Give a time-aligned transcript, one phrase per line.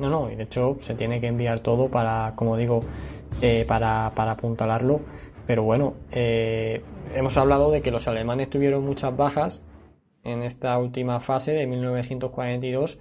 [0.00, 2.82] No, no, y de hecho se tiene que enviar todo para, como digo,
[3.42, 5.00] eh, para, para apuntalarlo.
[5.46, 6.82] Pero bueno, eh,
[7.14, 9.62] hemos hablado de que los alemanes tuvieron muchas bajas
[10.24, 12.98] en esta última fase de 1942,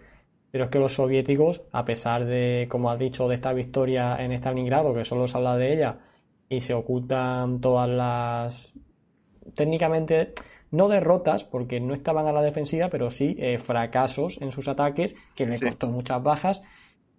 [0.51, 4.33] pero es que los soviéticos, a pesar de, como has dicho, de esta victoria en
[4.33, 5.99] Stalingrado, que solo se habla de ella,
[6.49, 8.73] y se ocultan todas las...
[9.55, 10.33] técnicamente
[10.71, 15.15] no derrotas, porque no estaban a la defensiva, pero sí eh, fracasos en sus ataques,
[15.35, 16.63] que le costó muchas bajas.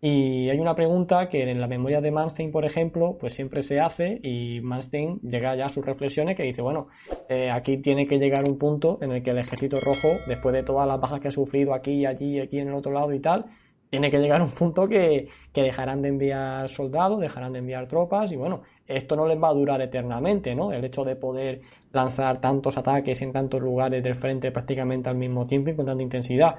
[0.03, 3.81] Y hay una pregunta que en la memoria de Manstein, por ejemplo, pues siempre se
[3.81, 6.89] hace y Manstein llega ya a sus reflexiones que dice, bueno,
[7.29, 10.63] eh, aquí tiene que llegar un punto en el que el ejército rojo, después de
[10.63, 13.45] todas las bajas que ha sufrido aquí, allí, aquí en el otro lado y tal,
[13.91, 18.33] tiene que llegar un punto que, que dejarán de enviar soldados, dejarán de enviar tropas
[18.33, 20.73] y bueno, esto no les va a durar eternamente, ¿no?
[20.73, 21.61] El hecho de poder
[21.93, 26.03] lanzar tantos ataques en tantos lugares del frente prácticamente al mismo tiempo y con tanta
[26.03, 26.55] intensidad.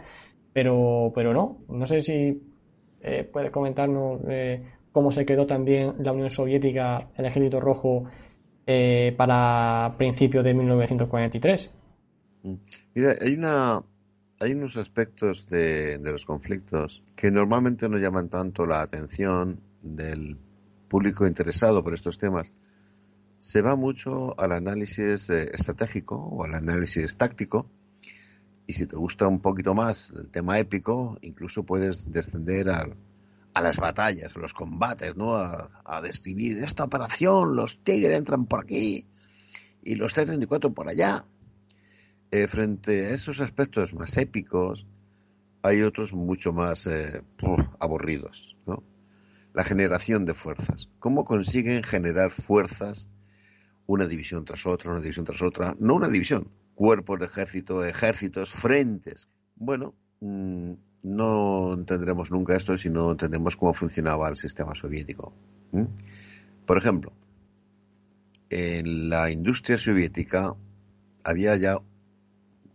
[0.53, 2.50] Pero, pero no, no sé si
[3.02, 8.05] eh, puedes comentarnos eh, cómo se quedó también la Unión Soviética, el Ejército Rojo,
[8.67, 11.72] eh, para principios de 1943.
[12.44, 12.53] Mm.
[12.95, 13.81] Mira, hay una
[14.39, 20.38] hay unos aspectos de, de, los conflictos que normalmente no llaman tanto la atención del
[20.88, 22.52] público interesado por estos temas.
[23.38, 27.67] Se va mucho al análisis estratégico o al análisis táctico
[28.67, 32.87] y si te gusta un poquito más el tema épico, incluso puedes descender a,
[33.53, 35.35] a las batallas, a los combates, ¿no?
[35.35, 39.05] A, describir esta operación, los Tigres entran por aquí
[39.83, 41.25] y los T-34 por allá.
[42.31, 44.88] Eh, frente a esos aspectos más épicos,
[45.63, 47.21] hay otros mucho más eh,
[47.79, 48.83] aburridos, ¿no?
[49.53, 50.88] La generación de fuerzas.
[51.00, 53.09] ¿Cómo consiguen generar fuerzas
[53.85, 55.75] una división tras otra, una división tras otra?
[55.77, 56.50] No una división,
[56.81, 59.28] cuerpos de ejército, ejércitos, frentes.
[59.56, 60.72] Bueno, mm,
[61.03, 65.31] no entendremos nunca esto si no entendemos cómo funcionaba el sistema soviético.
[66.66, 67.14] Por ejemplo,
[68.50, 70.56] en la industria soviética
[71.24, 71.78] había ya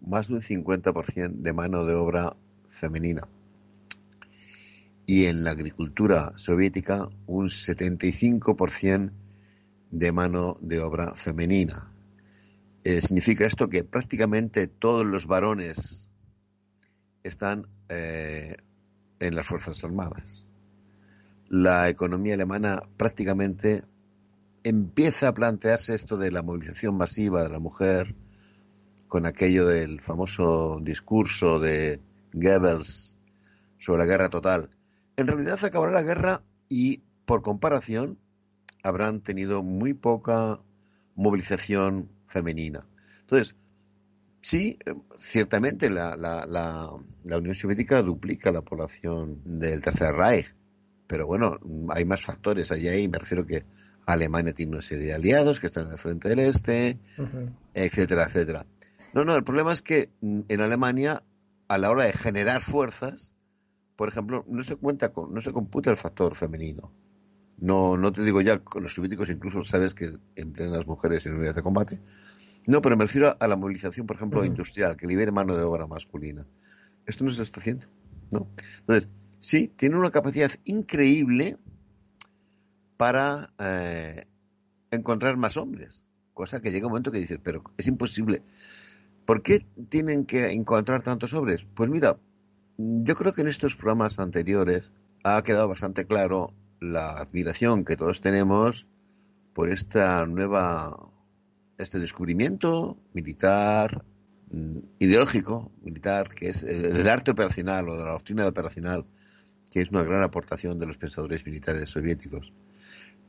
[0.06, 2.36] más de un 50% de mano de obra
[2.68, 3.26] femenina.
[5.04, 9.10] Y en la agricultura soviética un 75%
[9.90, 11.90] de mano de obra femenina.
[12.88, 16.08] Eh, significa esto que prácticamente todos los varones
[17.24, 18.54] están eh,
[19.18, 20.46] en las Fuerzas Armadas.
[21.48, 23.82] La economía alemana prácticamente
[24.62, 28.14] empieza a plantearse esto de la movilización masiva de la mujer
[29.08, 32.00] con aquello del famoso discurso de
[32.34, 33.16] Goebbels
[33.80, 34.70] sobre la guerra total.
[35.16, 38.20] En realidad acabará la guerra y, por comparación,
[38.84, 40.60] habrán tenido muy poca
[41.16, 42.86] movilización femenina.
[43.22, 43.56] Entonces,
[44.40, 44.78] sí,
[45.18, 50.54] ciertamente la, la, la, Unión Soviética duplica la población del Tercer Reich,
[51.06, 51.58] pero bueno,
[51.90, 53.64] hay más factores allá y me refiero que
[54.06, 56.98] Alemania tiene una serie de aliados que están en el frente del este,
[57.74, 58.66] etcétera, etcétera.
[59.12, 61.24] No, no, el problema es que en Alemania,
[61.68, 63.32] a la hora de generar fuerzas,
[63.96, 66.92] por ejemplo, no se cuenta con, no se computa el factor femenino.
[67.58, 71.34] No, no te digo ya, los soviéticos incluso sabes que emplean a las mujeres en
[71.34, 72.00] unidades de combate.
[72.66, 75.86] No, pero me refiero a la movilización, por ejemplo, industrial, que libere mano de obra
[75.86, 76.46] masculina.
[77.06, 77.86] Esto no se está haciendo.
[78.32, 78.48] ¿no?
[78.80, 79.08] Entonces,
[79.40, 81.58] sí, tiene una capacidad increíble
[82.96, 84.24] para eh,
[84.90, 86.02] encontrar más hombres.
[86.34, 88.42] Cosa que llega un momento que dices, pero es imposible.
[89.24, 91.66] ¿Por qué tienen que encontrar tantos hombres?
[91.74, 92.18] Pues mira,
[92.78, 94.92] yo creo que en estos programas anteriores
[95.24, 98.86] ha quedado bastante claro la admiración que todos tenemos
[99.54, 101.10] por esta nueva,
[101.78, 104.04] este descubrimiento militar,
[104.50, 109.06] mm, ideológico, militar, que es el arte operacional o de la doctrina operacional,
[109.70, 112.52] que es una gran aportación de los pensadores militares soviéticos.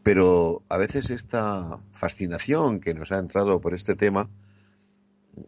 [0.04, 4.30] Pero a veces esta fascinación que nos ha entrado por este tema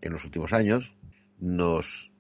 [0.01, 0.94] en los últimos años
[1.40, 2.12] nos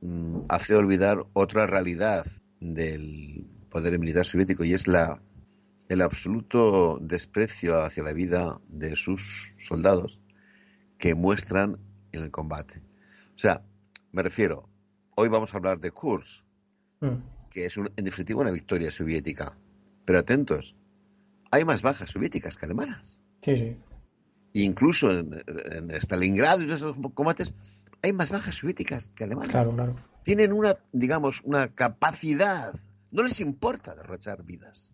[0.00, 2.26] mm, hace olvidar otra realidad
[2.60, 5.22] del poder militar soviético y es la,
[5.88, 10.20] el absoluto desprecio hacia la vida de sus soldados
[10.98, 11.78] que muestran
[12.12, 12.82] en el combate.
[13.34, 13.64] O sea,
[14.12, 14.68] me refiero,
[15.16, 16.44] hoy vamos a hablar de Kursk.
[17.00, 17.16] Mm.
[17.50, 19.58] que es en definitiva una victoria soviética.
[20.04, 20.76] Pero atentos,
[21.50, 23.20] hay más bajas soviéticas que alemanas.
[23.42, 23.76] Sí, sí.
[24.54, 27.54] Incluso en, Stalingrado y esos combates
[28.02, 29.50] hay más bajas soviéticas que alemanas.
[29.50, 29.94] Claro, claro.
[30.22, 32.74] Tienen una, digamos, una capacidad.
[33.12, 34.90] No les importa derrochar vidas.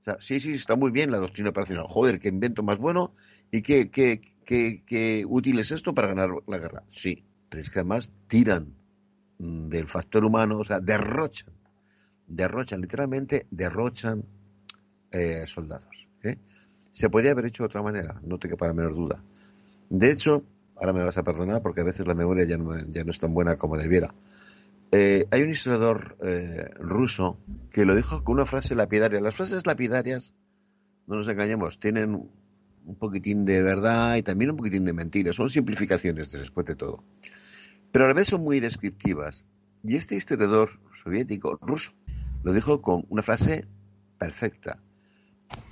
[0.00, 1.86] O sea, sí, sí, está muy bien la doctrina operacional.
[1.86, 3.14] Joder, qué invento más bueno
[3.50, 6.82] y qué, qué, qué, qué útil es esto para ganar la guerra.
[6.88, 8.74] Sí, pero es que además tiran
[9.38, 11.52] del factor humano, o sea, derrochan,
[12.26, 14.24] derrochan, literalmente derrochan
[15.12, 16.08] eh, soldados.
[16.22, 16.36] ¿eh?
[16.92, 19.22] Se podía haber hecho de otra manera, no te quepa la menor duda.
[19.88, 20.44] De hecho,
[20.76, 23.18] ahora me vas a perdonar porque a veces la memoria ya no, ya no es
[23.18, 24.14] tan buena como debiera.
[24.92, 26.16] Eh, hay un historiador
[26.80, 27.38] ruso
[27.70, 29.20] que lo dijo con una frase lapidaria.
[29.20, 30.34] Las frases lapidarias,
[31.06, 35.32] no nos engañemos, tienen un poquitín de verdad y también un poquitín de mentira.
[35.32, 37.04] Son simplificaciones después de todo
[37.92, 39.46] pero a la vez son muy descriptivas.
[39.82, 41.92] Y este historiador soviético, ruso,
[42.42, 43.66] lo dijo con una frase
[44.18, 44.78] perfecta.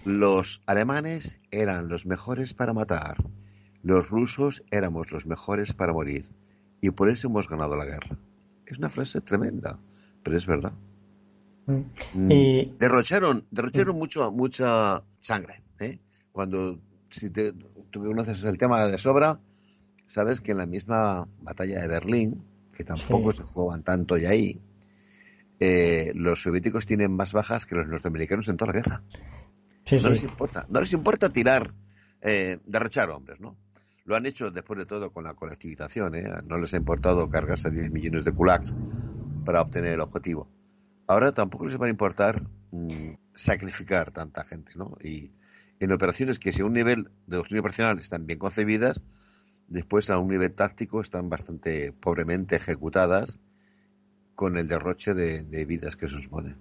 [0.05, 3.17] Los alemanes eran los mejores para matar,
[3.83, 6.27] los rusos éramos los mejores para morir,
[6.81, 8.19] y por eso hemos ganado la guerra.
[8.69, 9.79] Es una frase tremenda,
[10.23, 10.73] pero es verdad.
[11.67, 11.83] Mm.
[12.15, 12.63] Mm.
[12.79, 13.99] Derrocharon, derrocharon mm.
[13.99, 15.63] mucho, mucha sangre.
[15.81, 15.99] ¿eh?
[16.33, 16.79] Cuando
[17.11, 17.53] si te,
[17.91, 19.41] tú conoces el tema de sobra,
[20.07, 24.61] sabes que en la misma batalla de Berlín, que tampoco se jugaban tanto y ahí,
[25.61, 29.03] eh, los soviéticos tienen más bajas que los norteamericanos en toda la guerra.
[29.91, 31.75] no les importa, no les importa tirar,
[32.21, 33.57] eh, derrochar hombres, ¿no?
[34.09, 36.25] Lo han hecho después de todo con la colectivización, ¿eh?
[36.47, 38.75] No les ha importado cargarse a 10 millones de kulaks
[39.45, 40.49] para obtener el objetivo.
[41.07, 44.97] Ahora tampoco les va a importar mm, sacrificar tanta gente, ¿no?
[45.05, 45.31] Y
[45.79, 49.03] en operaciones que si a un nivel de doctrina operacional están bien concebidas,
[49.67, 53.39] después a un nivel táctico están bastante pobremente ejecutadas
[54.35, 56.57] con el derroche de, vidas que se supone.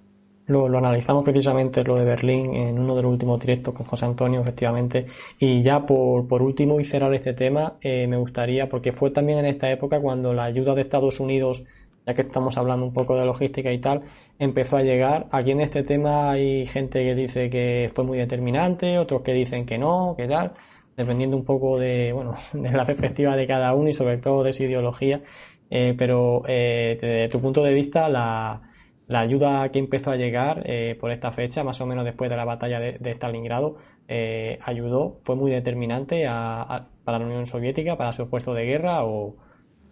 [0.48, 4.42] Lo, analizamos precisamente lo de Berlín en uno de los últimos directos con José Antonio,
[4.42, 5.06] efectivamente.
[5.40, 9.40] Y ya por, por último y cerrar este tema, eh, me gustaría, porque fue también
[9.40, 11.64] en esta época cuando la ayuda de Estados Unidos,
[12.06, 14.02] ya que estamos hablando un poco de logística y tal,
[14.40, 15.28] empezó a llegar.
[15.32, 19.66] Aquí en este tema hay gente que dice que fue muy determinante, otros que dicen
[19.66, 20.54] que no, que tal
[20.98, 24.52] dependiendo un poco de, bueno, de la perspectiva de cada uno y sobre todo de
[24.52, 25.22] su ideología.
[25.70, 28.67] Eh, pero eh, desde tu punto de vista, la,
[29.08, 32.38] la ayuda que empezó a llegar eh, por esta fecha, más o menos después de
[32.38, 33.78] la batalla de, Stalingrado,
[34.08, 39.38] eh, ayudó, fue muy determinante para la Unión Soviética, para su esfuerzo de guerra o,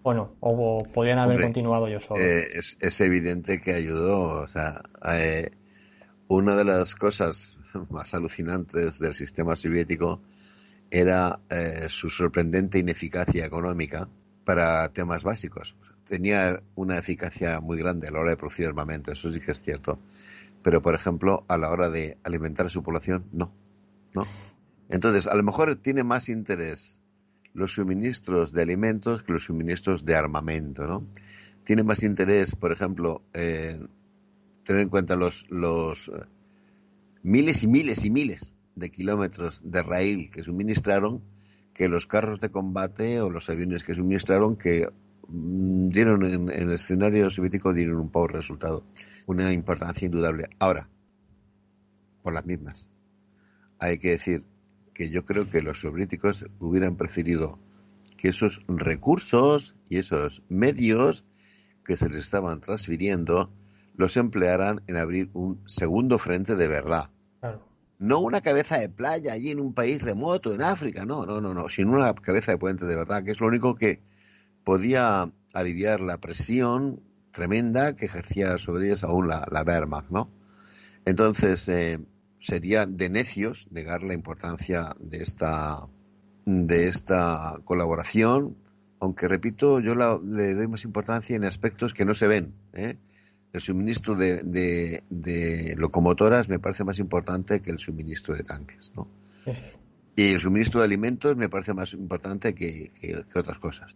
[0.03, 2.19] bueno, o podrían haber continuado yo solo.
[2.19, 4.81] Es, es, evidente que ayudó, o sea,
[6.27, 7.57] una de las cosas
[7.89, 10.21] más alucinantes del sistema soviético
[10.89, 14.07] era eh, su sorprendente ineficacia económica
[14.44, 15.75] para temas básicos.
[16.05, 19.61] Tenía una eficacia muy grande a la hora de producir armamento, eso sí que es
[19.61, 19.99] cierto.
[20.61, 23.53] Pero, por ejemplo, a la hora de alimentar a su población, no.
[24.13, 24.25] ¿no?
[24.89, 26.99] Entonces, a lo mejor tiene más interés
[27.53, 31.07] los suministros de alimentos que los suministros de armamento, ¿no?
[31.63, 36.11] Tiene más interés, por ejemplo, tener en cuenta los, los
[37.23, 41.23] miles y miles y miles de kilómetros de raíl que suministraron
[41.73, 44.87] que los carros de combate o los aviones que suministraron que
[45.27, 48.83] dieron en, el escenario soviético dieron un poco resultado.
[49.25, 50.45] Una importancia indudable.
[50.60, 50.89] Ahora,
[52.24, 52.89] por las mismas.
[53.79, 54.44] Hay que decir
[54.94, 57.60] que yo creo que los soviéticos hubieran preferido
[58.17, 61.25] que esos recursos y esos medios
[61.84, 63.51] que se les estaban transfiriendo
[63.96, 67.12] los emplearan en abrir un segundo frente de verdad.
[67.39, 71.41] Claro no una cabeza de playa allí en un país remoto, en África, no, no,
[71.41, 74.01] no, no, sino una cabeza de puente de verdad, que es lo único que
[74.65, 80.29] podía aliviar la presión tremenda que ejercía sobre ellos aún la, la Wehrmacht, ¿no?
[81.05, 82.00] Entonces, eh,
[82.39, 85.88] sería de necios negar la importancia de esta,
[86.45, 88.57] de esta colaboración,
[89.00, 92.98] aunque repito, yo le doy más importancia en aspectos que no se ven, ¿eh?
[93.55, 99.07] el suministro de, locomotoras me parece más importante que el suministro de tanques, ¿no?
[100.17, 102.91] Y el suministro de alimentos me parece más importante que,
[103.34, 103.95] otras cosas.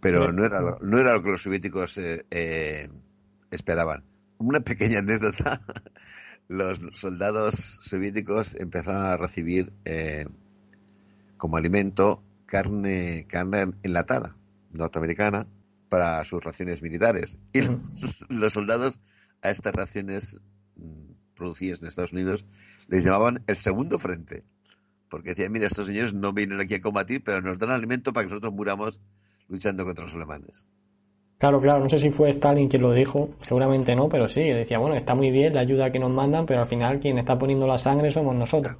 [0.00, 2.88] Pero no era, lo, no era lo que los soviéticos eh, eh,
[3.50, 4.04] esperaban.
[4.38, 5.60] Una pequeña anécdota.
[6.48, 10.26] Los soldados soviéticos empezaron a recibir eh,
[11.36, 14.34] como alimento carne, carne enlatada
[14.76, 15.46] norteamericana
[15.88, 17.38] para sus raciones militares.
[17.52, 17.60] Y
[18.28, 18.98] los, soldados
[19.42, 20.40] a estas raciones
[20.76, 22.46] mm, producidas en Estados Unidos
[22.88, 24.42] les llamaban el segundo frente.
[25.08, 28.26] Porque decían, mira, estos señores no vienen aquí a combatir, pero nos dan alimento para
[28.26, 29.00] que nosotros muramos
[29.50, 30.66] luchando contra los alemanes.
[31.38, 34.78] Claro, claro, no sé si fue Stalin quien lo dijo, seguramente no, pero sí, decía,
[34.78, 37.66] bueno, está muy bien la ayuda que nos mandan, pero al final quien está poniendo
[37.66, 38.76] la sangre somos nosotros.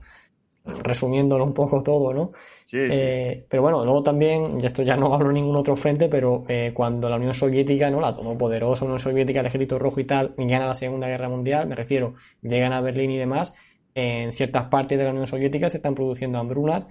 [0.64, 2.32] Resumiéndolo un poco todo, ¿no?
[2.64, 5.74] Sí, sí, Eh, Pero bueno, luego también, y esto ya no hablo en ningún otro
[5.74, 7.98] frente, pero eh, cuando la Unión Soviética, ¿no?
[8.00, 11.74] La todopoderosa Unión Soviética, el ejército rojo y tal, gana la Segunda Guerra Mundial, me
[11.74, 13.54] refiero, llegan a Berlín y demás,
[13.94, 16.88] en ciertas partes de la Unión Soviética se están produciendo hambrunas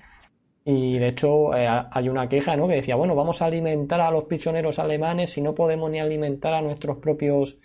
[0.65, 2.67] y de hecho eh, hay una queja, ¿no?
[2.67, 6.53] Que decía, bueno, vamos a alimentar a los prisioneros alemanes si no podemos ni alimentar
[6.53, 7.57] a nuestros propios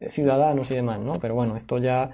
[0.00, 1.18] eh, ciudadanos y demás, ¿no?
[1.20, 2.10] Pero bueno, esto ya...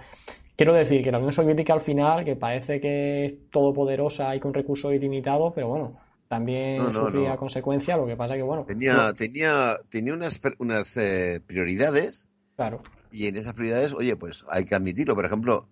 [0.56, 4.54] Quiero decir que la Unión Soviética al final, que parece que es todopoderosa y con
[4.54, 7.36] recursos ilimitados, pero bueno, también No, no, sufría no.
[7.36, 13.26] consecuencias, lo que pasa que bueno, Tenía, tenía, tenía unas, unas eh, prioridades claro, y
[13.26, 15.14] en esas prioridades, oye, pues hay que admitirlo.
[15.14, 15.68] Por ejemplo,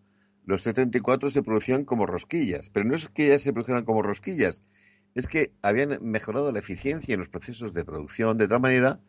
[0.46, 4.62] los T-34 se producían como rosquillas, pero no es que ya se produjeran como rosquillas,
[5.14, 9.00] es que habían mejorado la eficiencia en los procesos de producción de tal manera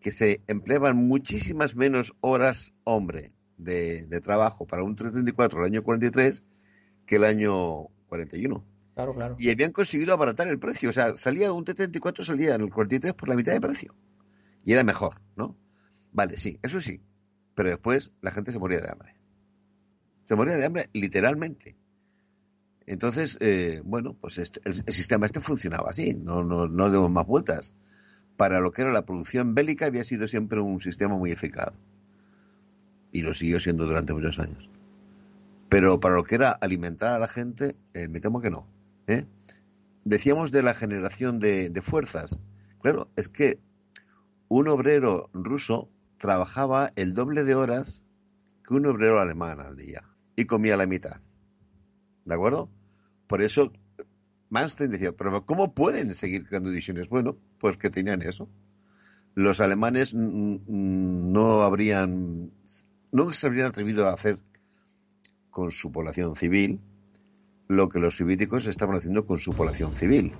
[0.00, 5.82] que se empleaban muchísimas menos horas hombre de, de trabajo para un T-34 el año
[5.82, 6.42] 43
[7.06, 8.64] que el año 41.
[8.94, 9.36] claro, claro.
[9.38, 10.90] Y habían conseguido abaratar el precio.
[10.90, 13.94] O sea, salía un T-34, salía en el 43 por la mitad de precio.
[14.64, 15.56] Y era mejor, ¿no?
[16.12, 17.00] Vale, sí, eso sí.
[17.54, 19.14] Pero después la gente se moría de hambre.
[20.36, 21.76] Moría de hambre literalmente.
[22.86, 27.26] Entonces, eh, bueno, pues este- el, sistema este funcionaba así, no, no, no demos más
[27.26, 27.74] vueltas.
[28.36, 31.72] Para lo que era la producción bélica había sido siempre un sistema muy eficaz.
[33.12, 34.68] Y lo siguió siendo durante muchos años.
[35.68, 38.66] Pero para lo que era alimentar a la gente, eh, me temo que no.
[39.06, 39.24] ¿eh?
[40.04, 42.40] Decíamos de la generación de fuerzas.
[42.80, 43.60] Claro, es que
[44.48, 48.04] un obrero ruso trabajaba el doble de horas
[48.66, 51.20] que un obrero alemán al día y comía la mitad.
[52.24, 52.70] ¿De acuerdo?
[53.26, 53.72] Por eso
[54.50, 57.08] Manstein decía, pero ¿cómo pueden seguir creando divisiones?
[57.08, 58.48] Bueno, pues que tenían eso.
[59.34, 62.52] Los alemanes no habrían,
[63.12, 64.38] no se habrían atrevido a hacer
[65.50, 66.80] con su población civil
[67.68, 70.36] lo que los soviéticos estaban haciendo con su población civil.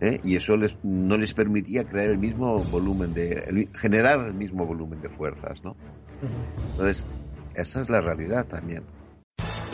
[0.00, 0.20] ¿eh?
[0.22, 4.64] Y eso les, no les permitía crear el mismo volumen de, el- generar el mismo
[4.66, 5.76] volumen de fuerzas, ¿no?
[6.70, 7.08] Entonces,
[7.56, 8.84] esa es la realidad también.